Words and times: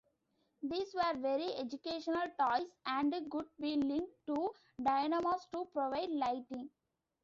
These 0.63 0.95
were 0.95 1.13
very 1.21 1.53
educational 1.57 2.27
toys, 2.39 2.65
and 2.87 3.13
could 3.29 3.45
be 3.59 3.75
linked 3.75 4.13
to 4.25 4.51
dynamos 4.81 5.45
to 5.51 5.65
provide 5.65 6.09
lighting. 6.09 6.71